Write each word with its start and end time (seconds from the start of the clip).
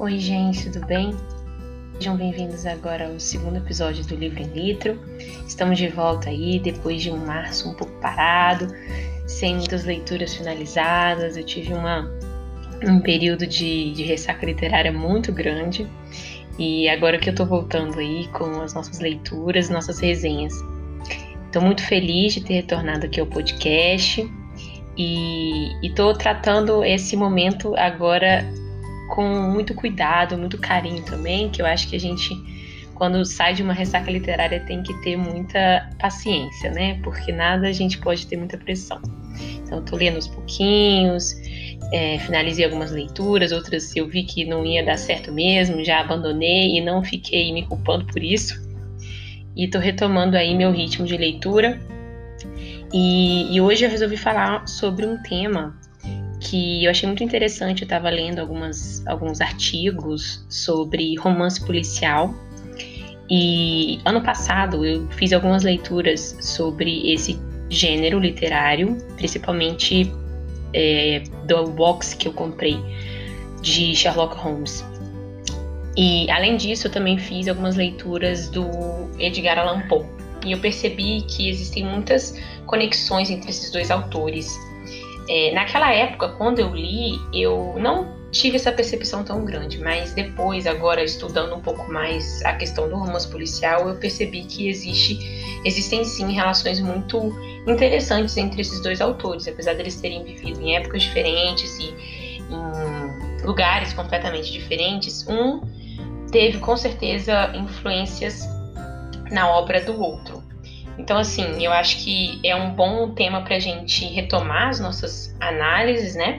Oi, 0.00 0.18
gente, 0.18 0.70
tudo 0.70 0.86
bem? 0.86 1.14
Sejam 1.92 2.16
bem-vindos 2.16 2.64
agora 2.64 3.08
ao 3.08 3.20
segundo 3.20 3.58
episódio 3.58 4.02
do 4.02 4.14
Livro 4.14 4.40
em 4.40 4.46
Litro. 4.46 4.98
Estamos 5.46 5.76
de 5.76 5.88
volta 5.88 6.30
aí 6.30 6.58
depois 6.58 7.02
de 7.02 7.10
um 7.10 7.18
março 7.18 7.68
um 7.68 7.74
pouco 7.74 7.92
parado, 8.00 8.66
sem 9.26 9.56
muitas 9.56 9.84
leituras 9.84 10.34
finalizadas. 10.34 11.36
Eu 11.36 11.44
tive 11.44 11.74
uma, 11.74 12.10
um 12.82 12.98
período 12.98 13.46
de, 13.46 13.92
de 13.92 14.02
ressaca 14.02 14.46
literária 14.46 14.90
muito 14.90 15.34
grande 15.34 15.86
e 16.58 16.88
agora 16.88 17.18
que 17.18 17.28
eu 17.28 17.34
tô 17.34 17.44
voltando 17.44 17.98
aí 17.98 18.26
com 18.28 18.62
as 18.62 18.72
nossas 18.72 19.00
leituras, 19.00 19.68
nossas 19.68 20.00
resenhas. 20.00 20.54
Estou 21.44 21.60
muito 21.60 21.84
feliz 21.84 22.32
de 22.32 22.42
ter 22.42 22.54
retornado 22.54 23.04
aqui 23.04 23.20
ao 23.20 23.26
podcast 23.26 24.26
e 24.96 25.68
estou 25.86 26.14
tratando 26.14 26.82
esse 26.82 27.14
momento 27.18 27.76
agora 27.76 28.50
com 29.10 29.24
muito 29.24 29.74
cuidado, 29.74 30.38
muito 30.38 30.56
carinho 30.56 31.04
também, 31.04 31.50
que 31.50 31.60
eu 31.60 31.66
acho 31.66 31.88
que 31.88 31.96
a 31.96 32.00
gente, 32.00 32.32
quando 32.94 33.24
sai 33.24 33.52
de 33.52 33.62
uma 33.62 33.72
ressaca 33.72 34.10
literária, 34.10 34.60
tem 34.60 34.82
que 34.82 34.94
ter 35.02 35.16
muita 35.16 35.90
paciência, 35.98 36.70
né? 36.70 36.98
Porque 37.02 37.32
nada 37.32 37.66
a 37.66 37.72
gente 37.72 37.98
pode 37.98 38.26
ter 38.26 38.36
muita 38.36 38.56
pressão. 38.56 39.02
Então, 39.62 39.78
eu 39.78 39.84
tô 39.84 39.96
lendo 39.96 40.16
aos 40.16 40.28
pouquinhos, 40.28 41.34
é, 41.92 42.18
finalizei 42.20 42.64
algumas 42.64 42.92
leituras, 42.92 43.52
outras 43.52 43.94
eu 43.96 44.08
vi 44.08 44.22
que 44.22 44.44
não 44.44 44.64
ia 44.64 44.84
dar 44.84 44.96
certo 44.96 45.32
mesmo, 45.32 45.84
já 45.84 46.00
abandonei 46.00 46.76
e 46.76 46.80
não 46.80 47.02
fiquei 47.02 47.52
me 47.52 47.66
culpando 47.66 48.06
por 48.06 48.22
isso. 48.22 48.60
E 49.56 49.68
tô 49.68 49.78
retomando 49.78 50.36
aí 50.36 50.54
meu 50.54 50.70
ritmo 50.70 51.04
de 51.04 51.16
leitura. 51.16 51.80
E, 52.92 53.54
e 53.54 53.60
hoje 53.60 53.84
eu 53.84 53.90
resolvi 53.90 54.16
falar 54.16 54.66
sobre 54.66 55.04
um 55.04 55.16
tema 55.22 55.79
que 56.40 56.84
eu 56.84 56.90
achei 56.90 57.06
muito 57.06 57.22
interessante. 57.22 57.82
Eu 57.82 57.86
estava 57.86 58.10
lendo 58.10 58.38
algumas, 58.38 59.06
alguns 59.06 59.40
artigos 59.40 60.44
sobre 60.48 61.14
romance 61.16 61.64
policial. 61.64 62.34
E 63.30 64.00
ano 64.04 64.22
passado 64.22 64.84
eu 64.84 65.06
fiz 65.10 65.32
algumas 65.32 65.62
leituras 65.62 66.36
sobre 66.40 67.12
esse 67.12 67.38
gênero 67.68 68.18
literário, 68.18 68.96
principalmente 69.16 70.12
é, 70.72 71.22
do 71.46 71.70
box 71.70 72.14
que 72.14 72.26
eu 72.26 72.32
comprei 72.32 72.76
de 73.62 73.94
Sherlock 73.94 74.36
Holmes. 74.36 74.84
E 75.96 76.30
além 76.30 76.56
disso, 76.56 76.86
eu 76.86 76.90
também 76.90 77.18
fiz 77.18 77.46
algumas 77.46 77.76
leituras 77.76 78.48
do 78.48 78.66
Edgar 79.18 79.58
Allan 79.58 79.86
Poe. 79.88 80.04
E 80.44 80.52
eu 80.52 80.58
percebi 80.58 81.22
que 81.22 81.48
existem 81.48 81.84
muitas 81.84 82.34
conexões 82.66 83.30
entre 83.30 83.50
esses 83.50 83.70
dois 83.70 83.90
autores. 83.90 84.48
É, 85.32 85.52
naquela 85.52 85.94
época, 85.94 86.30
quando 86.30 86.58
eu 86.58 86.74
li, 86.74 87.16
eu 87.32 87.76
não 87.78 88.18
tive 88.32 88.56
essa 88.56 88.72
percepção 88.72 89.22
tão 89.22 89.44
grande, 89.44 89.78
mas 89.78 90.12
depois, 90.12 90.66
agora 90.66 91.04
estudando 91.04 91.54
um 91.54 91.60
pouco 91.60 91.88
mais 91.88 92.44
a 92.44 92.54
questão 92.54 92.88
do 92.88 92.96
romance 92.96 93.28
policial, 93.30 93.88
eu 93.88 93.94
percebi 93.94 94.42
que 94.42 94.68
existe, 94.68 95.16
existem 95.64 96.02
sim 96.04 96.32
relações 96.32 96.80
muito 96.80 97.32
interessantes 97.64 98.36
entre 98.36 98.60
esses 98.60 98.82
dois 98.82 99.00
autores, 99.00 99.46
apesar 99.46 99.74
deles 99.74 100.00
terem 100.00 100.24
vivido 100.24 100.60
em 100.60 100.74
épocas 100.74 101.04
diferentes 101.04 101.78
e 101.78 101.94
em 102.50 103.46
lugares 103.46 103.92
completamente 103.92 104.50
diferentes. 104.50 105.24
Um 105.28 105.60
teve 106.32 106.58
com 106.58 106.76
certeza 106.76 107.52
influências 107.54 108.44
na 109.30 109.48
obra 109.48 109.80
do 109.80 110.00
outro. 110.00 110.39
Então, 111.00 111.16
assim, 111.16 111.64
eu 111.64 111.72
acho 111.72 111.96
que 112.04 112.38
é 112.44 112.54
um 112.54 112.74
bom 112.74 113.14
tema 113.14 113.40
para 113.40 113.56
a 113.56 113.58
gente 113.58 114.04
retomar 114.04 114.68
as 114.68 114.80
nossas 114.80 115.34
análises, 115.40 116.14
né? 116.14 116.36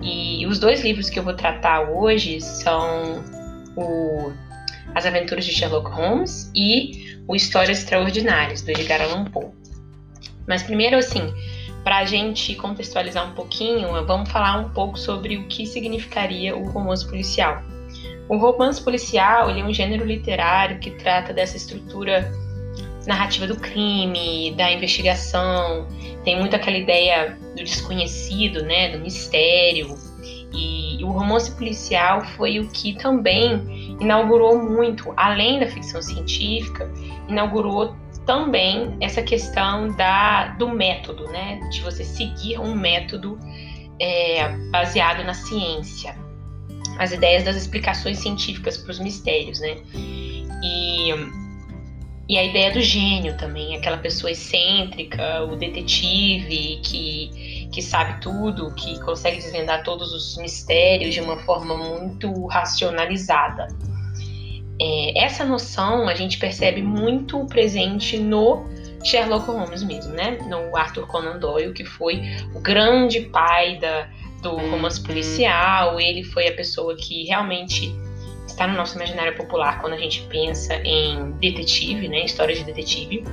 E 0.00 0.46
os 0.46 0.58
dois 0.58 0.82
livros 0.82 1.10
que 1.10 1.18
eu 1.18 1.22
vou 1.22 1.34
tratar 1.34 1.82
hoje 1.82 2.40
são 2.40 3.22
o 3.76 4.32
As 4.94 5.04
Aventuras 5.04 5.44
de 5.44 5.52
Sherlock 5.52 5.90
Holmes 5.90 6.50
e 6.54 7.20
o 7.28 7.36
Histórias 7.36 7.80
Extraordinárias, 7.80 8.62
do 8.62 8.70
Edgar 8.70 9.02
Allan 9.02 9.26
Poe. 9.26 9.50
Mas 10.48 10.62
primeiro, 10.62 10.96
assim, 10.96 11.32
para 11.84 11.98
a 11.98 12.04
gente 12.06 12.54
contextualizar 12.54 13.30
um 13.30 13.34
pouquinho, 13.34 13.88
vamos 14.06 14.30
falar 14.30 14.58
um 14.58 14.70
pouco 14.70 14.98
sobre 14.98 15.36
o 15.36 15.46
que 15.48 15.66
significaria 15.66 16.56
o 16.56 16.66
romance 16.66 17.06
policial. 17.06 17.62
O 18.26 18.38
romance 18.38 18.82
policial 18.82 19.50
ele 19.50 19.60
é 19.60 19.64
um 19.64 19.72
gênero 19.72 20.06
literário 20.06 20.78
que 20.78 20.92
trata 20.92 21.34
dessa 21.34 21.58
estrutura 21.58 22.32
narrativa 23.06 23.46
do 23.46 23.56
crime, 23.56 24.54
da 24.56 24.70
investigação, 24.70 25.86
tem 26.24 26.38
muito 26.38 26.54
aquela 26.54 26.76
ideia 26.76 27.36
do 27.56 27.64
desconhecido, 27.64 28.62
né, 28.62 28.90
do 28.90 28.98
mistério. 29.00 29.96
E 30.54 31.02
o 31.02 31.10
romance 31.10 31.50
policial 31.52 32.22
foi 32.36 32.60
o 32.60 32.68
que 32.68 32.94
também 32.94 33.96
inaugurou 34.00 34.62
muito, 34.62 35.12
além 35.16 35.58
da 35.58 35.66
ficção 35.66 36.02
científica, 36.02 36.90
inaugurou 37.28 37.96
também 38.26 38.96
essa 39.00 39.22
questão 39.22 39.90
da, 39.96 40.48
do 40.48 40.68
método, 40.68 41.24
né, 41.28 41.58
de 41.70 41.80
você 41.80 42.04
seguir 42.04 42.58
um 42.58 42.74
método 42.74 43.38
é, 43.98 44.48
baseado 44.70 45.24
na 45.24 45.34
ciência, 45.34 46.14
as 46.98 47.12
ideias 47.12 47.42
das 47.42 47.56
explicações 47.56 48.18
científicas 48.18 48.76
para 48.76 48.90
os 48.92 49.00
mistérios, 49.00 49.58
né. 49.60 49.76
E 50.62 51.41
e 52.28 52.38
a 52.38 52.44
ideia 52.44 52.70
do 52.72 52.80
gênio 52.80 53.36
também, 53.36 53.76
aquela 53.76 53.98
pessoa 53.98 54.30
excêntrica, 54.30 55.42
o 55.44 55.56
detetive 55.56 56.80
que, 56.82 57.68
que 57.72 57.82
sabe 57.82 58.20
tudo, 58.20 58.72
que 58.74 58.98
consegue 59.00 59.38
desvendar 59.38 59.82
todos 59.82 60.12
os 60.12 60.36
mistérios 60.38 61.12
de 61.12 61.20
uma 61.20 61.36
forma 61.38 61.76
muito 61.76 62.46
racionalizada. 62.46 63.66
É, 64.80 65.24
essa 65.24 65.44
noção 65.44 66.08
a 66.08 66.14
gente 66.14 66.38
percebe 66.38 66.80
muito 66.80 67.44
presente 67.46 68.16
no 68.18 68.64
Sherlock 69.04 69.46
Holmes 69.46 69.82
mesmo, 69.82 70.12
né? 70.12 70.38
No 70.48 70.76
Arthur 70.76 71.06
Conan 71.08 71.38
Doyle, 71.38 71.72
que 71.72 71.84
foi 71.84 72.22
o 72.54 72.60
grande 72.60 73.20
pai 73.20 73.78
da, 73.78 74.08
do 74.40 74.56
romance 74.56 75.00
policial. 75.00 76.00
Ele 76.00 76.22
foi 76.22 76.48
a 76.48 76.54
pessoa 76.54 76.96
que 76.96 77.24
realmente 77.24 77.94
está 78.52 78.66
no 78.66 78.74
nosso 78.74 78.96
imaginário 78.96 79.36
popular 79.36 79.80
quando 79.80 79.94
a 79.94 79.98
gente 79.98 80.22
pensa 80.22 80.74
em 80.84 81.32
detetive, 81.32 82.08
né, 82.08 82.24
história 82.24 82.54
de 82.54 82.64
detetive. 82.64 83.24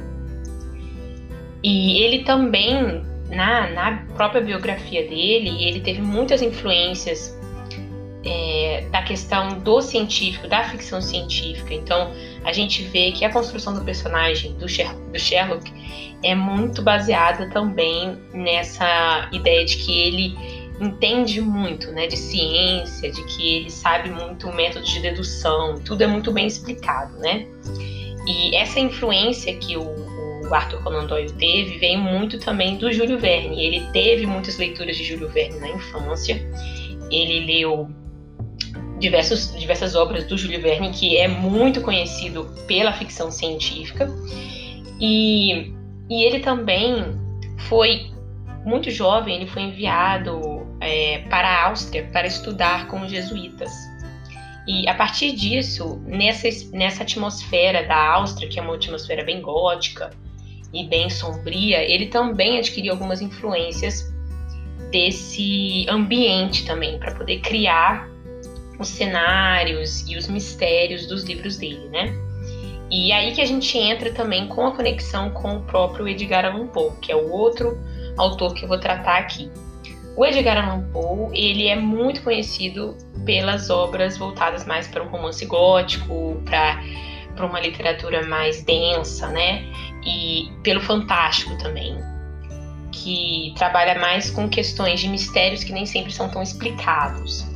E 1.63 2.01
ele 2.01 2.23
também, 2.23 3.03
na, 3.29 3.69
na 3.69 4.05
própria 4.15 4.41
biografia 4.41 5.07
dele, 5.07 5.63
ele 5.63 5.81
teve 5.81 6.01
muitas 6.01 6.41
influências 6.41 7.37
é, 8.23 8.85
da 8.91 9.01
questão 9.01 9.59
do 9.59 9.81
científico, 9.81 10.47
da 10.47 10.63
ficção 10.63 11.01
científica. 11.01 11.73
Então, 11.73 12.11
a 12.43 12.53
gente 12.53 12.83
vê 12.83 13.11
que 13.11 13.23
a 13.25 13.31
construção 13.31 13.73
do 13.73 13.81
personagem 13.81 14.53
do, 14.53 14.67
Sher 14.67 14.93
do 15.11 15.19
Sherlock 15.19 15.71
é 16.23 16.35
muito 16.35 16.81
baseada 16.81 17.49
também 17.49 18.17
nessa 18.33 19.29
ideia 19.31 19.65
de 19.65 19.77
que 19.77 20.01
ele 20.01 20.37
entende 20.79 21.41
muito 21.41 21.91
né, 21.91 22.07
de 22.07 22.17
ciência, 22.17 23.11
de 23.11 23.23
que 23.25 23.55
ele 23.55 23.69
sabe 23.69 24.09
muito 24.09 24.47
o 24.47 24.55
método 24.55 24.85
de 24.85 24.99
dedução, 25.01 25.75
tudo 25.83 26.03
é 26.03 26.07
muito 26.07 26.31
bem 26.31 26.47
explicado, 26.47 27.17
né? 27.19 27.45
E 28.25 28.55
essa 28.55 28.79
influência 28.79 29.55
que 29.57 29.75
o, 29.75 29.83
o 29.83 30.53
Arthur 30.53 30.81
Conan 30.83 31.05
Doyle 31.05 31.31
teve 31.33 31.77
vem 31.77 31.97
muito 31.97 32.39
também 32.39 32.77
do 32.77 32.91
Júlio 32.91 33.17
Verne. 33.17 33.63
Ele 33.63 33.87
teve 33.91 34.25
muitas 34.25 34.57
leituras 34.57 34.95
de 34.95 35.03
Júlio 35.03 35.29
Verne 35.29 35.59
na 35.59 35.69
infância. 35.69 36.35
Ele 37.11 37.45
leu 37.45 37.89
diversos, 38.99 39.57
diversas 39.57 39.95
obras 39.95 40.25
do 40.25 40.37
Júlio 40.37 40.61
Verne, 40.61 40.91
que 40.91 41.17
é 41.17 41.27
muito 41.27 41.81
conhecido 41.81 42.49
pela 42.67 42.93
ficção 42.93 43.31
científica. 43.31 44.09
E, 44.99 45.73
e 46.09 46.23
ele 46.25 46.39
também 46.39 47.17
foi 47.67 48.11
muito 48.69 48.91
jovem, 48.91 49.35
ele 49.35 49.47
foi 49.47 49.63
enviado 49.63 50.67
é, 50.79 51.23
para 51.29 51.47
a 51.47 51.67
Áustria 51.67 52.07
para 52.13 52.27
estudar 52.27 52.87
com 52.87 53.01
os 53.01 53.11
jesuítas. 53.11 53.71
E 54.67 54.87
a 54.87 54.93
partir 54.93 55.31
disso, 55.31 55.99
nessa, 56.05 56.47
nessa 56.71 57.01
atmosfera 57.01 57.87
da 57.87 57.97
Áustria, 58.13 58.47
que 58.47 58.59
é 58.59 58.61
uma 58.61 58.75
atmosfera 58.75 59.23
bem 59.23 59.41
gótica 59.41 60.11
e 60.71 60.85
bem 60.85 61.09
sombria, 61.09 61.81
ele 61.81 62.05
também 62.05 62.59
adquiriu 62.59 62.93
algumas 62.93 63.19
influências 63.19 64.13
desse 64.91 65.87
ambiente 65.89 66.65
também, 66.65 66.99
para 66.99 67.15
poder 67.15 67.39
criar 67.39 68.07
os 68.79 68.87
cenários 68.87 70.07
e 70.07 70.15
os 70.15 70.27
mistérios 70.27 71.07
dos 71.07 71.23
livros 71.23 71.57
dele, 71.57 71.89
né? 71.89 72.13
E 72.91 73.11
aí 73.11 73.31
que 73.33 73.41
a 73.41 73.45
gente 73.45 73.77
entra 73.77 74.11
também 74.11 74.47
com 74.47 74.65
a 74.65 74.71
conexão 74.75 75.29
com 75.31 75.57
o 75.57 75.61
próprio 75.61 76.07
Edgar 76.07 76.45
Allan 76.45 76.67
Poe, 76.67 76.91
que 77.01 77.11
é 77.11 77.15
o 77.15 77.31
outro 77.31 77.77
autor 78.19 78.53
que 78.53 78.63
eu 78.63 78.67
vou 78.67 78.79
tratar 78.79 79.17
aqui. 79.17 79.51
O 80.15 80.25
Edgar 80.25 80.57
Allan 80.57 80.83
Poe, 80.91 81.31
ele 81.33 81.67
é 81.67 81.75
muito 81.75 82.21
conhecido 82.23 82.97
pelas 83.25 83.69
obras 83.69 84.17
voltadas 84.17 84.65
mais 84.65 84.87
para 84.87 85.03
o 85.03 85.07
romance 85.07 85.45
gótico, 85.45 86.41
para 86.45 86.81
para 87.35 87.45
uma 87.45 87.61
literatura 87.61 88.27
mais 88.27 88.61
densa, 88.63 89.29
né? 89.29 89.63
E 90.05 90.51
pelo 90.61 90.81
fantástico 90.81 91.57
também, 91.57 91.95
que 92.91 93.53
trabalha 93.55 93.97
mais 93.97 94.29
com 94.29 94.49
questões 94.49 94.99
de 94.99 95.07
mistérios 95.07 95.63
que 95.63 95.71
nem 95.71 95.85
sempre 95.85 96.11
são 96.11 96.27
tão 96.27 96.43
explicados. 96.43 97.47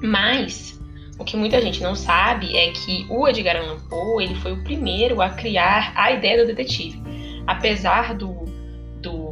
Mas 0.00 0.80
o 1.18 1.24
que 1.24 1.36
muita 1.36 1.60
gente 1.60 1.82
não 1.82 1.96
sabe 1.96 2.56
é 2.56 2.70
que 2.70 3.04
o 3.10 3.26
Edgar 3.28 3.56
Allan 3.56 3.80
Poe 3.88 4.24
ele 4.24 4.36
foi 4.36 4.52
o 4.52 4.62
primeiro 4.62 5.20
a 5.20 5.30
criar 5.30 5.92
a 5.96 6.12
ideia 6.12 6.42
do 6.42 6.46
detetive. 6.46 7.02
Apesar 7.48 8.14
do, 8.14 8.44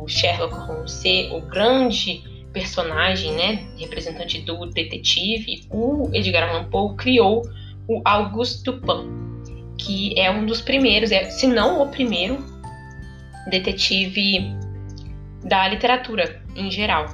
Sherlock 0.09 0.55
Holmes 0.55 0.93
ser 0.93 1.33
o 1.33 1.41
grande 1.41 2.23
personagem, 2.53 3.33
né, 3.33 3.67
representante 3.79 4.41
do 4.41 4.67
detetive, 4.67 5.67
o 5.71 6.11
Edgar 6.13 6.49
Allan 6.49 6.65
Poe 6.65 6.97
criou 6.97 7.43
o 7.87 8.01
Auguste 8.05 8.65
Dupin, 8.65 9.09
que 9.79 10.19
é 10.19 10.31
um 10.31 10.45
dos 10.45 10.61
primeiros, 10.61 11.13
é, 11.13 11.25
se 11.31 11.47
não 11.47 11.83
o 11.83 11.89
primeiro 11.89 12.45
detetive 13.51 14.53
da 15.45 15.69
literatura 15.69 16.43
em 16.57 16.71
geral. 16.71 17.07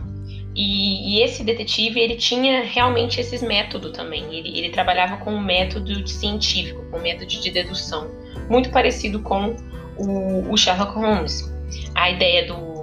E, 0.56 1.19
e, 1.19 1.23
esse 1.23 1.43
detetive 1.43 1.99
ele 1.99 2.14
tinha 2.14 2.62
realmente 2.62 3.20
esses 3.20 3.43
métodos 3.43 3.91
também. 3.91 4.25
Ele, 4.32 4.56
ele 4.56 4.70
trabalhava 4.70 5.17
com 5.17 5.32
um 5.32 5.41
método 5.41 6.06
científico, 6.06 6.85
com 6.91 6.99
um 6.99 7.02
método 7.02 7.26
de 7.26 7.50
dedução, 7.50 8.08
muito 8.49 8.70
parecido 8.70 9.20
com 9.20 9.56
o, 9.96 10.52
o 10.52 10.56
Sherlock 10.56 10.94
Holmes. 10.94 11.52
A 11.96 12.11
ideia 12.11 12.46
do, 12.46 12.73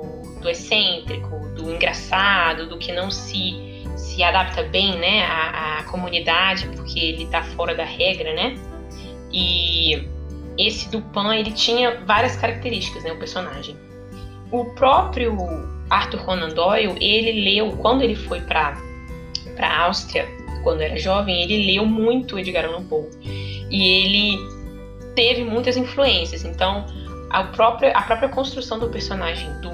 do, 0.41 0.49
excêntrico, 0.49 1.47
do 1.55 1.71
engraçado, 1.71 2.67
do 2.67 2.77
que 2.77 2.91
não 2.91 3.09
se, 3.09 3.83
se 3.95 4.23
adapta 4.23 4.63
bem 4.63 4.97
né, 4.97 5.23
à, 5.25 5.79
à 5.79 5.83
comunidade, 5.83 6.67
porque 6.75 6.99
ele 6.99 7.23
está 7.23 7.43
fora 7.43 7.73
da 7.75 7.85
regra, 7.85 8.33
né? 8.33 8.55
E 9.31 10.07
esse 10.57 10.89
Dupin 10.89 11.35
ele 11.35 11.51
tinha 11.51 12.01
várias 12.05 12.35
características, 12.35 13.03
né, 13.03 13.11
o 13.11 13.17
personagem. 13.17 13.75
O 14.51 14.65
próprio 14.75 15.37
Arthur 15.89 16.25
Conan 16.25 16.49
Doyle, 16.49 16.95
ele 16.99 17.43
leu, 17.43 17.71
quando 17.77 18.01
ele 18.01 18.15
foi 18.15 18.41
para 18.41 18.77
a 19.59 19.83
Áustria, 19.83 20.27
quando 20.63 20.81
era 20.81 20.97
jovem, 20.97 21.41
ele 21.41 21.71
leu 21.71 21.85
muito 21.85 22.37
Edgar 22.37 22.65
Allan 22.65 22.83
Poe. 22.83 23.09
E 23.23 23.83
ele 23.83 24.37
teve 25.15 25.43
muitas 25.43 25.77
influências. 25.77 26.43
Então, 26.43 26.85
a 27.29 27.43
própria, 27.43 27.91
a 27.91 28.01
própria 28.01 28.29
construção 28.29 28.77
do 28.77 28.89
personagem 28.89 29.49
do, 29.61 29.69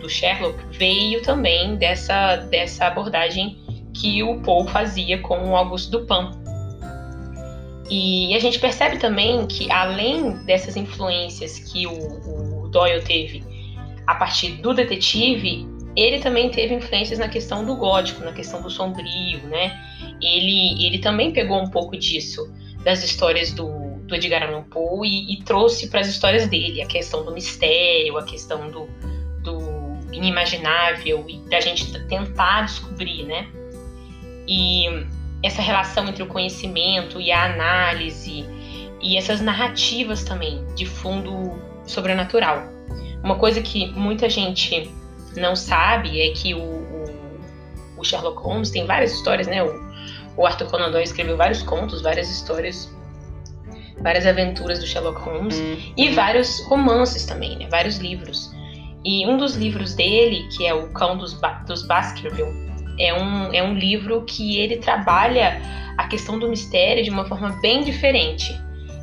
do 0.00 0.08
Sherlock 0.08 0.58
veio 0.72 1.22
também 1.22 1.76
dessa, 1.76 2.36
dessa 2.36 2.86
abordagem 2.86 3.58
que 3.94 4.22
o 4.22 4.40
Poe 4.40 4.68
fazia 4.68 5.18
com 5.18 5.50
o 5.50 5.56
Augusto 5.56 5.90
Dupin. 5.90 6.30
E 7.90 8.34
a 8.34 8.38
gente 8.38 8.58
percebe 8.58 8.98
também 8.98 9.46
que, 9.46 9.70
além 9.70 10.32
dessas 10.44 10.76
influências 10.76 11.58
que 11.58 11.86
o, 11.86 12.64
o 12.64 12.68
Doyle 12.68 13.02
teve 13.02 13.42
a 14.06 14.14
partir 14.14 14.52
do 14.62 14.72
detetive, 14.72 15.66
ele 15.96 16.20
também 16.20 16.50
teve 16.50 16.74
influências 16.74 17.18
na 17.18 17.28
questão 17.28 17.64
do 17.64 17.76
gótico, 17.76 18.24
na 18.24 18.32
questão 18.32 18.62
do 18.62 18.70
sombrio, 18.70 19.40
né? 19.48 19.76
Ele, 20.22 20.84
ele 20.84 20.98
também 20.98 21.32
pegou 21.32 21.60
um 21.60 21.68
pouco 21.68 21.96
disso 21.96 22.52
das 22.84 23.02
histórias 23.04 23.52
do, 23.52 23.98
do 24.04 24.14
Edgar 24.14 24.42
Allan 24.42 24.62
Poe 24.62 25.08
e, 25.08 25.34
e 25.34 25.42
trouxe 25.42 25.88
para 25.88 26.00
as 26.00 26.08
histórias 26.08 26.46
dele 26.46 26.80
a 26.80 26.86
questão 26.86 27.24
do 27.24 27.32
mistério, 27.32 28.16
a 28.16 28.24
questão 28.24 28.70
do, 28.70 28.88
inimaginável 30.12 31.24
e 31.28 31.38
da 31.48 31.60
gente 31.60 31.92
tentar 32.06 32.62
descobrir, 32.62 33.24
né? 33.24 33.48
E 34.46 34.86
essa 35.42 35.62
relação 35.62 36.08
entre 36.08 36.22
o 36.22 36.26
conhecimento 36.26 37.20
e 37.20 37.32
a 37.32 37.44
análise 37.44 38.44
e 39.00 39.16
essas 39.16 39.40
narrativas 39.40 40.24
também 40.24 40.64
de 40.74 40.84
fundo 40.84 41.58
sobrenatural. 41.86 42.62
Uma 43.22 43.36
coisa 43.36 43.60
que 43.60 43.90
muita 43.92 44.28
gente 44.28 44.90
não 45.36 45.54
sabe 45.54 46.20
é 46.20 46.32
que 46.32 46.54
o, 46.54 46.60
o, 46.60 47.40
o 47.98 48.04
Sherlock 48.04 48.42
Holmes 48.42 48.70
tem 48.70 48.86
várias 48.86 49.12
histórias, 49.12 49.46
né? 49.46 49.62
O, 49.62 49.90
o 50.36 50.46
Arthur 50.46 50.70
Conan 50.70 50.90
Doyle 50.90 51.04
escreveu 51.04 51.36
vários 51.36 51.62
contos, 51.62 52.02
várias 52.02 52.30
histórias, 52.30 52.94
várias 54.00 54.26
aventuras 54.26 54.78
do 54.78 54.86
Sherlock 54.86 55.20
Holmes 55.20 55.58
hum. 55.58 55.76
e 55.96 56.10
vários 56.10 56.64
romances 56.66 57.24
também, 57.24 57.58
né? 57.58 57.68
Vários 57.70 57.98
livros. 57.98 58.50
E 59.04 59.26
um 59.26 59.36
dos 59.36 59.56
livros 59.56 59.94
dele, 59.94 60.46
que 60.56 60.66
é 60.66 60.74
o 60.74 60.88
Cão 60.90 61.16
dos, 61.16 61.34
ba 61.34 61.64
dos 61.66 61.82
Baskerville, 61.86 62.52
é 62.98 63.14
um, 63.14 63.52
é 63.52 63.62
um 63.62 63.74
livro 63.74 64.22
que 64.24 64.58
ele 64.58 64.76
trabalha 64.76 65.60
a 65.96 66.06
questão 66.06 66.38
do 66.38 66.48
mistério 66.48 67.02
de 67.02 67.10
uma 67.10 67.24
forma 67.24 67.58
bem 67.62 67.82
diferente. 67.82 68.58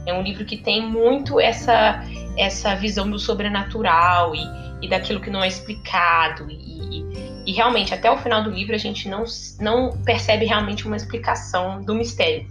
É 0.06 0.14
um 0.14 0.22
livro 0.22 0.46
que 0.46 0.58
tem 0.58 0.82
muito 0.82 1.40
essa 1.40 2.04
essa 2.38 2.76
visão 2.76 3.10
do 3.10 3.18
sobrenatural 3.18 4.36
e, 4.36 4.42
e 4.82 4.88
daquilo 4.88 5.20
que 5.20 5.30
não 5.30 5.44
é 5.44 5.48
explicado. 5.48 6.50
E, 6.50 6.54
e, 6.54 7.06
e, 7.48 7.52
realmente, 7.52 7.94
até 7.94 8.10
o 8.12 8.18
final 8.18 8.44
do 8.44 8.52
livro, 8.52 8.76
a 8.76 8.78
gente 8.78 9.10
não, 9.10 9.24
não 9.60 9.98
percebe 10.04 10.46
realmente 10.46 10.86
uma 10.86 10.96
explicação 10.96 11.82
do 11.82 11.96
mistério. 11.96 12.48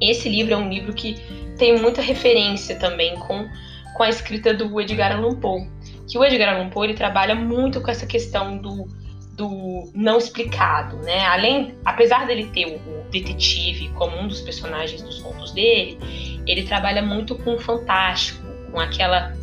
Esse 0.00 0.28
livro 0.28 0.54
é 0.54 0.56
um 0.56 0.68
livro 0.68 0.92
que 0.92 1.16
tem 1.58 1.78
muita 1.78 2.00
referência 2.00 2.76
também 2.76 3.16
com, 3.16 3.46
com 3.96 4.02
a 4.02 4.08
escrita 4.08 4.54
do 4.54 4.80
Edgar 4.80 5.12
Allan 5.12 5.34
Poe. 5.34 5.68
Que 6.12 6.18
o 6.18 6.24
Edgar 6.26 6.54
Allan 6.54 6.68
Poe 6.68 6.88
ele 6.88 6.94
trabalha 6.94 7.34
muito 7.34 7.80
com 7.80 7.90
essa 7.90 8.04
questão 8.04 8.58
do, 8.58 8.86
do 9.34 9.90
não 9.94 10.18
explicado, 10.18 10.98
né? 10.98 11.24
Além, 11.24 11.74
apesar 11.86 12.26
dele 12.26 12.50
ter 12.52 12.66
o, 12.66 13.10
detetive 13.10 13.88
como 13.94 14.18
um 14.18 14.28
dos 14.28 14.42
personagens 14.42 15.00
dos 15.00 15.22
contos 15.22 15.52
dele, 15.52 15.98
ele 16.46 16.64
trabalha 16.64 17.00
muito 17.00 17.34
com 17.36 17.54
o 17.54 17.58
fantástico, 17.58 18.46
com 18.70 18.78
aquela 18.78 19.34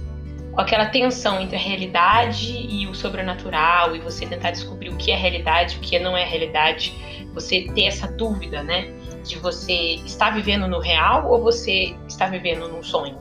com 0.52 0.62
aquela 0.62 0.86
tensão 0.86 1.42
entre 1.42 1.56
a 1.56 1.60
realidade 1.60 2.52
e 2.52 2.86
o 2.86 2.94
sobrenatural 2.94 3.96
e 3.96 4.00
você 4.00 4.28
tentar 4.28 4.52
descobrir 4.52 4.90
o 4.90 4.96
que 4.96 5.12
é 5.12 5.16
realidade, 5.16 5.78
o 5.78 5.80
que 5.80 5.98
não 5.98 6.16
é 6.16 6.24
realidade, 6.24 6.94
você 7.34 7.68
ter 7.74 7.86
essa 7.86 8.08
dúvida, 8.08 8.62
né, 8.62 8.94
de 9.24 9.40
você 9.40 9.96
estar 10.06 10.36
vivendo 10.36 10.68
no 10.68 10.80
real 10.80 11.32
ou 11.32 11.42
você 11.42 11.96
está 12.08 12.28
vivendo 12.28 12.68
num 12.68 12.84
sonho. 12.84 13.18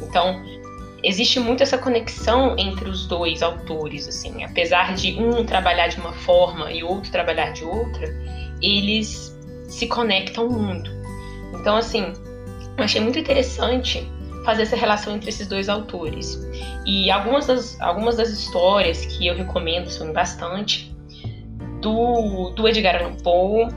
Então, 0.00 0.42
existe 1.02 1.38
muito 1.38 1.62
essa 1.62 1.78
conexão 1.78 2.56
entre 2.58 2.88
os 2.88 3.06
dois 3.06 3.42
autores, 3.42 4.08
assim, 4.08 4.44
apesar 4.44 4.94
de 4.94 5.20
um 5.20 5.44
trabalhar 5.44 5.88
de 5.88 5.98
uma 5.98 6.12
forma 6.12 6.72
e 6.72 6.82
outro 6.82 7.10
trabalhar 7.10 7.52
de 7.52 7.64
outra, 7.64 8.08
eles 8.60 9.36
se 9.68 9.86
conectam 9.86 10.48
muito. 10.48 10.90
Então, 11.54 11.76
assim, 11.76 12.12
eu 12.76 12.84
achei 12.84 13.00
muito 13.00 13.18
interessante 13.18 14.10
fazer 14.44 14.62
essa 14.62 14.76
relação 14.76 15.14
entre 15.14 15.28
esses 15.28 15.46
dois 15.46 15.68
autores. 15.68 16.38
E 16.86 17.10
algumas 17.10 17.46
das, 17.46 17.80
algumas 17.80 18.16
das 18.16 18.30
histórias 18.30 19.04
que 19.04 19.26
eu 19.26 19.34
recomendo 19.34 19.90
são 19.90 20.12
bastante. 20.12 20.96
Do, 21.80 22.50
do 22.56 22.66
Edgar 22.66 22.96
Allan 22.96 23.14
Poe, 23.22 23.68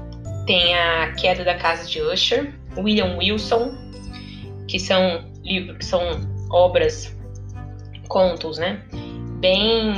tem 0.47 0.75
a 0.75 1.13
Queda 1.13 1.43
da 1.43 1.53
Casa 1.53 1.87
de 1.87 2.01
Usher, 2.01 2.51
William 2.75 3.17
Wilson, 3.17 3.75
que 4.67 4.79
são 4.79 5.23
livros, 5.43 5.85
são 5.85 6.01
obras, 6.51 7.15
contos, 8.07 8.57
né? 8.57 8.83
Bem 9.39 9.93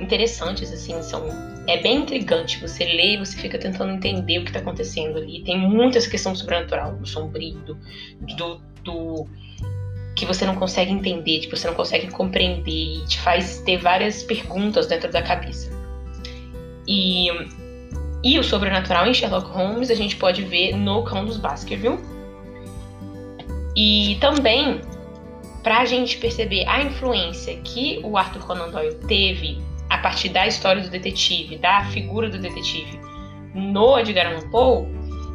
interessantes, 0.00 0.72
assim, 0.72 1.02
são 1.02 1.28
é 1.68 1.76
bem 1.82 1.98
intrigante. 1.98 2.60
Você 2.60 2.84
lê 2.84 3.14
e 3.14 3.18
você 3.18 3.36
fica 3.36 3.58
tentando 3.58 3.92
entender 3.92 4.38
o 4.38 4.42
que 4.42 4.48
está 4.48 4.58
acontecendo 4.58 5.18
ali. 5.18 5.44
Tem 5.44 5.58
muitas 5.58 6.06
questões 6.06 6.38
sobrenatural, 6.38 6.96
do 6.96 7.06
sombrio, 7.06 7.58
do, 7.58 7.78
do, 8.36 8.60
do 8.82 9.26
que 10.16 10.24
você 10.24 10.46
não 10.46 10.56
consegue 10.56 10.90
entender, 10.90 11.40
que 11.40 11.50
você 11.50 11.66
não 11.66 11.74
consegue 11.74 12.10
compreender 12.10 12.70
e 12.70 13.06
te 13.06 13.20
faz 13.20 13.60
ter 13.60 13.76
várias 13.76 14.22
perguntas 14.22 14.86
dentro 14.86 15.12
da 15.12 15.20
cabeça. 15.20 15.70
E, 16.86 17.28
e 18.24 18.38
o 18.38 18.42
sobrenatural 18.42 19.06
em 19.06 19.12
Sherlock 19.12 19.50
Holmes 19.50 19.90
a 19.90 19.94
gente 19.94 20.16
pode 20.16 20.42
ver 20.42 20.74
no 20.74 21.04
Cão 21.04 21.26
dos 21.26 21.36
Baskerville. 21.36 21.98
E 23.76 24.16
também 24.22 24.80
para 25.62 25.78
a 25.78 25.84
gente 25.84 26.18
perceber 26.18 26.66
a 26.66 26.82
influência 26.82 27.56
que 27.64 28.00
o 28.04 28.16
Arthur 28.16 28.46
Conan 28.46 28.70
Doyle 28.70 28.94
teve 29.06 29.58
a 29.88 29.98
partir 29.98 30.28
da 30.28 30.46
história 30.46 30.82
do 30.82 30.88
detetive, 30.88 31.56
da 31.56 31.84
figura 31.86 32.28
do 32.28 32.38
detetive 32.38 32.98
no 33.54 33.98
Edgar 33.98 34.26
Allan 34.26 34.48
Poe, 34.50 34.86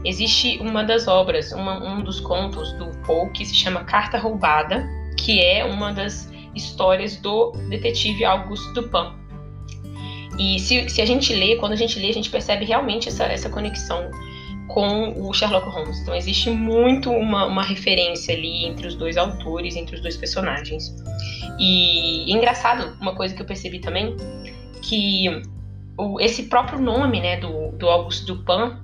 existe 0.05 0.57
uma 0.59 0.83
das 0.83 1.07
obras, 1.07 1.51
uma, 1.51 1.83
um 1.83 2.01
dos 2.01 2.19
contos 2.19 2.71
do 2.73 2.87
Poe 3.05 3.29
que 3.31 3.45
se 3.45 3.55
chama 3.55 3.83
Carta 3.83 4.17
Roubada, 4.17 4.87
que 5.17 5.41
é 5.41 5.63
uma 5.65 5.91
das 5.91 6.31
histórias 6.55 7.17
do 7.17 7.51
detetive 7.69 8.23
Auguste 8.25 8.73
Dupin. 8.73 9.13
E 10.39 10.59
se, 10.59 10.89
se 10.89 11.01
a 11.01 11.05
gente 11.05 11.33
lê, 11.33 11.55
quando 11.57 11.73
a 11.73 11.75
gente 11.75 11.99
lê, 11.99 12.09
a 12.09 12.13
gente 12.13 12.29
percebe 12.29 12.65
realmente 12.65 13.07
essa, 13.07 13.25
essa 13.25 13.49
conexão 13.49 14.09
com 14.73 15.29
o 15.29 15.31
Sherlock 15.31 15.69
Holmes. 15.69 15.99
Então 15.99 16.15
existe 16.15 16.49
muito 16.49 17.11
uma, 17.11 17.45
uma 17.45 17.63
referência 17.63 18.33
ali 18.33 18.65
entre 18.65 18.87
os 18.87 18.95
dois 18.95 19.17
autores, 19.17 19.75
entre 19.75 19.95
os 19.95 20.01
dois 20.01 20.17
personagens. 20.17 20.95
E 21.59 22.31
é 22.31 22.35
engraçado, 22.35 22.97
uma 22.99 23.13
coisa 23.13 23.35
que 23.35 23.41
eu 23.41 23.45
percebi 23.45 23.77
também, 23.77 24.17
que 24.81 25.29
o, 25.95 26.19
esse 26.19 26.43
próprio 26.43 26.79
nome 26.81 27.21
né, 27.21 27.37
do, 27.37 27.71
do 27.73 27.87
Auguste 27.87 28.25
Dupin 28.25 28.79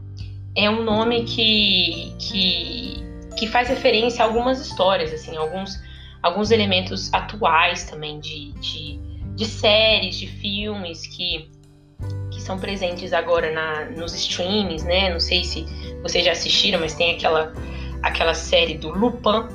é 0.55 0.69
um 0.69 0.83
nome 0.83 1.23
que, 1.23 2.13
que, 2.19 3.03
que 3.35 3.47
faz 3.47 3.67
referência 3.67 4.23
a 4.23 4.27
algumas 4.27 4.61
histórias, 4.61 5.11
assim, 5.11 5.35
alguns, 5.37 5.81
alguns 6.21 6.51
elementos 6.51 7.11
atuais 7.11 7.85
também 7.85 8.19
de, 8.19 8.51
de, 8.59 8.99
de 9.35 9.45
séries, 9.45 10.19
de 10.19 10.27
filmes 10.27 11.07
que, 11.07 11.49
que 12.39 12.45
são 12.45 12.57
presentes 12.57 13.11
agora 13.11 13.51
na, 13.51 13.85
nos 13.85 14.13
streams, 14.15 14.85
né? 14.85 15.09
Não 15.11 15.19
sei 15.19 15.43
se 15.43 15.65
vocês 16.01 16.23
já 16.23 16.31
assistiram, 16.31 16.79
mas 16.79 16.93
tem 16.93 17.15
aquela, 17.15 17.53
aquela 18.01 18.33
série 18.33 18.77
do 18.77 18.89
Lupin, 18.89 19.47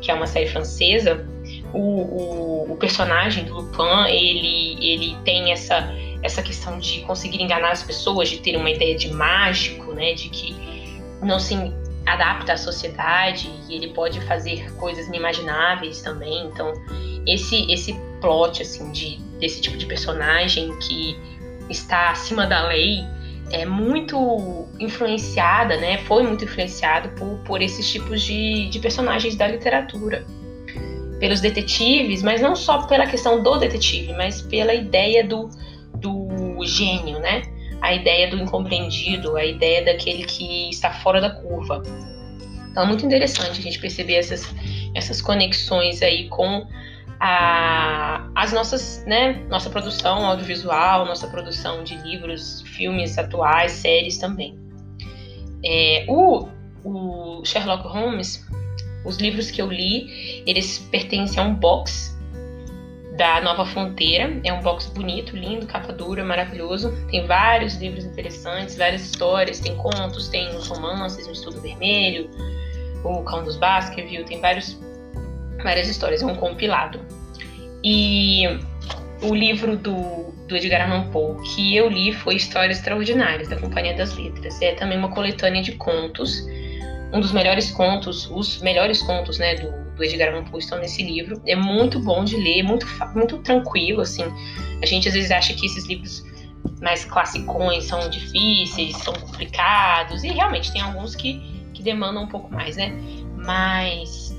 que 0.00 0.10
é 0.10 0.14
uma 0.14 0.26
série 0.26 0.48
francesa. 0.48 1.26
O, 1.74 1.78
o, 1.78 2.72
o 2.72 2.76
personagem 2.76 3.44
do 3.44 3.54
Lupin, 3.54 4.08
ele, 4.08 4.78
ele 4.80 5.16
tem 5.24 5.50
essa, 5.52 5.92
essa 6.22 6.40
questão 6.42 6.78
de 6.78 7.00
conseguir 7.00 7.42
enganar 7.42 7.72
as 7.72 7.82
pessoas, 7.82 8.28
de 8.28 8.38
ter 8.38 8.56
uma 8.56 8.70
ideia 8.70 8.96
de 8.96 9.12
mágico, 9.12 9.92
né? 9.92 10.14
De 10.14 10.28
que 10.28 10.54
não 11.20 11.38
se 11.40 11.54
adapta 12.06 12.54
à 12.54 12.56
sociedade 12.56 13.50
e 13.68 13.74
ele 13.74 13.88
pode 13.88 14.20
fazer 14.22 14.72
coisas 14.74 15.08
inimagináveis 15.08 16.00
também. 16.00 16.46
Então, 16.46 16.72
esse 17.26 17.70
esse 17.70 17.94
plot 18.20 18.62
assim 18.62 18.90
de 18.92 19.18
desse 19.38 19.60
tipo 19.60 19.76
de 19.76 19.86
personagem 19.86 20.76
que 20.78 21.18
está 21.70 22.10
acima 22.10 22.46
da 22.46 22.66
lei 22.66 23.04
é 23.50 23.66
muito 23.66 24.68
influenciada, 24.78 25.76
né? 25.76 25.98
Foi 25.98 26.22
muito 26.22 26.44
influenciado 26.44 27.10
por, 27.10 27.38
por 27.44 27.62
esses 27.62 27.90
tipos 27.90 28.22
de, 28.22 28.68
de 28.68 28.78
personagens 28.78 29.34
da 29.36 29.46
literatura. 29.46 30.24
Pelos 31.18 31.40
detetives, 31.40 32.22
mas 32.22 32.40
não 32.40 32.56
só 32.56 32.86
pela 32.86 33.06
questão 33.06 33.42
do 33.42 33.58
detetive, 33.58 34.12
mas 34.14 34.40
pela 34.40 34.72
ideia 34.72 35.26
do, 35.26 35.50
do 35.94 36.64
gênio, 36.64 37.18
né? 37.18 37.42
A 37.80 37.94
ideia 37.94 38.30
do 38.30 38.36
incompreendido, 38.36 39.36
a 39.36 39.44
ideia 39.44 39.84
daquele 39.84 40.24
que 40.24 40.70
está 40.70 40.92
fora 40.92 41.20
da 41.20 41.30
curva. 41.30 41.82
Então 42.70 42.84
é 42.84 42.86
muito 42.86 43.04
interessante 43.04 43.58
a 43.58 43.62
gente 43.62 43.78
perceber 43.78 44.14
essas, 44.14 44.54
essas 44.94 45.20
conexões 45.20 46.02
aí 46.02 46.28
com 46.28 46.66
a, 47.20 48.30
as 48.34 48.52
nossas, 48.52 49.04
né, 49.06 49.44
nossa 49.50 49.68
produção 49.68 50.24
audiovisual, 50.24 51.04
nossa 51.04 51.28
produção 51.28 51.84
de 51.84 51.94
livros, 51.96 52.62
filmes 52.62 53.18
atuais, 53.18 53.72
séries 53.72 54.16
também. 54.16 54.58
É, 55.62 56.06
o, 56.08 56.48
o 56.82 57.44
Sherlock 57.44 57.86
Holmes, 57.86 58.48
os 59.04 59.18
livros 59.18 59.50
que 59.50 59.60
eu 59.60 59.70
li, 59.70 60.42
eles 60.46 60.78
pertencem 60.90 61.42
a 61.42 61.46
um 61.46 61.54
box 61.54 62.18
da 63.18 63.42
Nova 63.42 63.66
Fronteira. 63.66 64.40
É 64.42 64.50
um 64.50 64.62
box 64.62 64.86
bonito, 64.86 65.36
lindo, 65.36 65.66
capa 65.66 65.92
dura, 65.92 66.24
maravilhoso. 66.24 66.90
Tem 67.10 67.26
vários 67.26 67.76
livros 67.76 68.06
interessantes, 68.06 68.78
várias 68.78 69.02
histórias, 69.02 69.60
tem 69.60 69.76
contos, 69.76 70.28
tem 70.28 70.50
romances, 70.68 71.26
um 71.28 71.32
estudo 71.32 71.60
vermelho, 71.60 72.30
o 73.04 73.22
Cão 73.24 73.44
dos 73.44 73.56
Baskerville, 73.56 74.24
tem 74.24 74.40
vários 74.40 74.78
várias 75.62 75.88
histórias, 75.88 76.22
é 76.22 76.26
um 76.26 76.34
compilado. 76.34 77.00
E 77.82 78.44
o 79.22 79.34
livro 79.34 79.76
do, 79.76 80.32
do 80.48 80.56
Edgar 80.56 80.90
Allan 80.90 81.10
Poe 81.10 81.36
que 81.54 81.76
eu 81.76 81.88
li 81.88 82.12
foi 82.12 82.36
Histórias 82.36 82.78
Extraordinárias, 82.78 83.48
da 83.48 83.56
Companhia 83.56 83.94
das 83.94 84.16
Letras. 84.16 84.60
É 84.60 84.74
também 84.74 84.98
uma 84.98 85.10
coletânea 85.10 85.62
de 85.62 85.72
contos. 85.72 86.46
Um 87.12 87.20
dos 87.20 87.32
melhores 87.32 87.70
contos, 87.72 88.30
os 88.30 88.60
melhores 88.60 89.02
contos 89.02 89.38
né, 89.38 89.56
do, 89.56 89.94
do 89.96 90.04
Edgar 90.04 90.32
Allan 90.32 90.44
Poe 90.44 90.60
estão 90.60 90.78
nesse 90.78 91.02
livro. 91.02 91.40
É 91.46 91.56
muito 91.56 91.98
bom 91.98 92.24
de 92.24 92.36
ler, 92.36 92.62
muito, 92.62 92.86
muito 93.14 93.38
tranquilo, 93.38 94.00
assim. 94.00 94.24
A 94.82 94.86
gente 94.86 95.08
às 95.08 95.14
vezes 95.14 95.30
acha 95.30 95.52
que 95.54 95.66
esses 95.66 95.86
livros 95.86 96.24
mais 96.80 97.04
classicões 97.04 97.84
são 97.84 98.08
difíceis, 98.08 98.96
são 98.98 99.14
complicados, 99.14 100.24
e 100.24 100.28
realmente 100.28 100.72
tem 100.72 100.80
alguns 100.80 101.14
que, 101.14 101.40
que 101.74 101.82
demandam 101.82 102.24
um 102.24 102.28
pouco 102.28 102.52
mais, 102.52 102.76
né? 102.76 102.92
Mas 103.36 104.29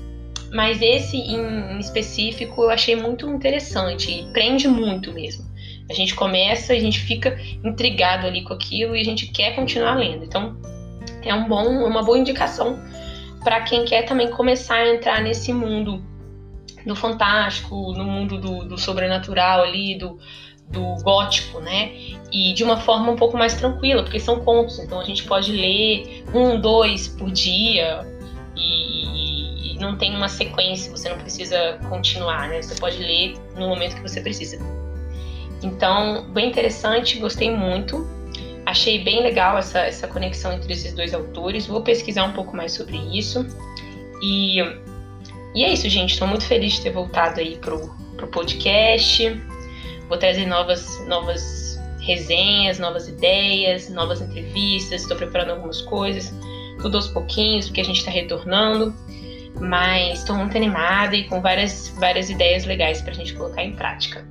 mas 0.52 0.82
esse 0.82 1.16
em 1.16 1.78
específico 1.78 2.62
eu 2.62 2.70
achei 2.70 2.94
muito 2.94 3.28
interessante 3.28 4.12
e 4.12 4.26
prende 4.32 4.68
muito 4.68 5.12
mesmo. 5.12 5.50
A 5.90 5.94
gente 5.94 6.14
começa, 6.14 6.72
a 6.72 6.78
gente 6.78 7.00
fica 7.00 7.38
intrigado 7.64 8.26
ali 8.26 8.42
com 8.42 8.52
aquilo 8.52 8.94
e 8.94 9.00
a 9.00 9.04
gente 9.04 9.26
quer 9.28 9.54
continuar 9.54 9.94
lendo. 9.94 10.24
Então, 10.24 10.56
é 11.22 11.34
um 11.34 11.48
bom, 11.48 11.66
uma 11.86 12.02
boa 12.02 12.18
indicação 12.18 12.78
para 13.42 13.62
quem 13.62 13.84
quer 13.84 14.02
também 14.02 14.30
começar 14.30 14.76
a 14.76 14.94
entrar 14.94 15.22
nesse 15.22 15.52
mundo 15.52 16.02
do 16.86 16.94
fantástico, 16.94 17.92
no 17.92 18.04
mundo 18.04 18.38
do, 18.38 18.64
do 18.64 18.78
sobrenatural 18.78 19.62
ali, 19.62 19.96
do, 19.96 20.18
do 20.68 20.96
gótico, 21.02 21.60
né? 21.60 21.92
E 22.32 22.52
de 22.52 22.62
uma 22.62 22.76
forma 22.76 23.10
um 23.10 23.16
pouco 23.16 23.36
mais 23.36 23.54
tranquila, 23.54 24.02
porque 24.02 24.20
são 24.20 24.40
contos, 24.40 24.78
então 24.78 25.00
a 25.00 25.04
gente 25.04 25.24
pode 25.24 25.52
ler 25.52 26.24
um, 26.34 26.60
dois 26.60 27.08
por 27.08 27.30
dia, 27.30 28.00
não 29.82 29.96
tem 29.96 30.14
uma 30.14 30.28
sequência, 30.28 30.90
você 30.90 31.08
não 31.08 31.18
precisa 31.18 31.78
continuar, 31.88 32.48
né? 32.48 32.62
Você 32.62 32.74
pode 32.76 32.98
ler 32.98 33.34
no 33.56 33.68
momento 33.68 33.96
que 33.96 34.02
você 34.02 34.20
precisa. 34.20 34.58
Então, 35.62 36.24
bem 36.30 36.48
interessante, 36.48 37.18
gostei 37.18 37.50
muito. 37.50 38.06
Achei 38.64 39.02
bem 39.02 39.22
legal 39.22 39.58
essa, 39.58 39.80
essa 39.80 40.06
conexão 40.06 40.52
entre 40.52 40.72
esses 40.72 40.94
dois 40.94 41.12
autores. 41.12 41.66
Vou 41.66 41.82
pesquisar 41.82 42.24
um 42.24 42.32
pouco 42.32 42.56
mais 42.56 42.72
sobre 42.72 42.96
isso. 42.96 43.44
E, 44.22 44.60
e 45.54 45.64
é 45.64 45.72
isso, 45.72 45.88
gente. 45.88 46.12
Estou 46.12 46.28
muito 46.28 46.46
feliz 46.46 46.74
de 46.74 46.82
ter 46.82 46.90
voltado 46.90 47.40
aí 47.40 47.56
pro, 47.56 47.92
pro 48.16 48.28
podcast. 48.28 49.40
Vou 50.08 50.16
trazer 50.16 50.46
novas, 50.46 51.04
novas 51.06 51.78
resenhas, 52.00 52.78
novas 52.78 53.08
ideias, 53.08 53.90
novas 53.90 54.20
entrevistas. 54.20 55.02
Estou 55.02 55.16
preparando 55.16 55.50
algumas 55.50 55.80
coisas, 55.82 56.32
tudo 56.80 56.96
aos 56.96 57.08
pouquinhos, 57.08 57.66
porque 57.66 57.80
a 57.80 57.84
gente 57.84 57.98
está 57.98 58.10
retornando 58.10 58.94
mas 59.62 60.18
estou 60.18 60.36
muito 60.36 60.56
animada 60.56 61.14
e 61.14 61.24
com 61.24 61.40
várias, 61.40 61.88
várias 61.98 62.28
ideias 62.28 62.64
legais 62.64 63.00
para 63.00 63.12
a 63.12 63.14
gente 63.14 63.32
colocar 63.34 63.62
em 63.62 63.76
prática. 63.76 64.26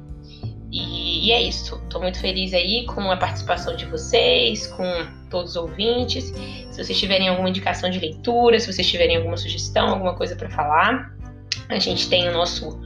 E, 0.69 1.27
e 1.27 1.31
é 1.31 1.41
isso. 1.41 1.81
Estou 1.83 2.01
muito 2.01 2.19
feliz 2.19 2.53
aí 2.53 2.85
com 2.85 3.09
a 3.09 3.17
participação 3.17 3.75
de 3.75 3.85
vocês, 3.85 4.67
com 4.67 5.07
todos 5.29 5.51
os 5.51 5.55
ouvintes. 5.55 6.25
Se 6.71 6.83
vocês 6.83 6.99
tiverem 6.99 7.29
alguma 7.29 7.49
indicação 7.49 7.89
de 7.89 7.99
leitura, 7.99 8.59
se 8.59 8.71
vocês 8.71 8.87
tiverem 8.89 9.17
alguma 9.17 9.37
sugestão, 9.37 9.89
alguma 9.89 10.15
coisa 10.15 10.35
para 10.35 10.49
falar, 10.49 11.13
a 11.69 11.79
gente 11.79 12.09
tem 12.09 12.27
o 12.27 12.33
nosso 12.33 12.79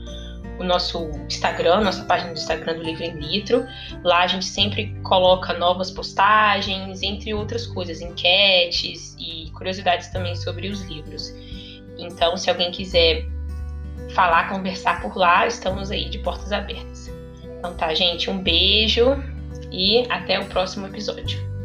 o 0.58 0.64
nosso 0.64 1.10
Instagram, 1.26 1.82
nossa 1.82 2.02
página 2.04 2.32
do 2.32 2.38
Instagram 2.38 2.76
do 2.76 2.82
Livro 2.82 3.04
em 3.04 3.18
Litro. 3.18 3.66
Lá 4.02 4.22
a 4.22 4.26
gente 4.26 4.46
sempre 4.46 4.96
coloca 5.02 5.52
novas 5.52 5.90
postagens, 5.90 7.02
entre 7.02 7.34
outras 7.34 7.66
coisas, 7.66 8.00
enquetes 8.00 9.14
e 9.18 9.50
curiosidades 9.50 10.08
também 10.08 10.34
sobre 10.34 10.68
os 10.68 10.80
livros. 10.82 11.30
Então, 11.98 12.36
se 12.36 12.50
alguém 12.50 12.70
quiser 12.70 13.26
falar, 14.14 14.48
conversar 14.48 15.00
por 15.00 15.16
lá, 15.16 15.46
estamos 15.46 15.90
aí 15.90 16.08
de 16.08 16.18
portas 16.18 16.52
abertas. 16.52 17.10
Então 17.58 17.74
tá, 17.74 17.92
gente, 17.94 18.30
um 18.30 18.38
beijo 18.38 19.04
e 19.72 20.06
até 20.10 20.38
o 20.38 20.46
próximo 20.46 20.86
episódio. 20.86 21.55